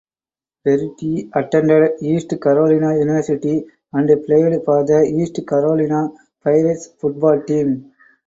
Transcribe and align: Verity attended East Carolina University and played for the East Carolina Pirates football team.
Verity 0.65 1.29
attended 1.31 1.91
East 2.01 2.29
Carolina 2.41 2.97
University 2.97 3.67
and 3.93 4.25
played 4.25 4.59
for 4.65 4.83
the 4.83 5.03
East 5.05 5.39
Carolina 5.47 6.09
Pirates 6.43 6.87
football 6.99 7.39
team. 7.43 7.93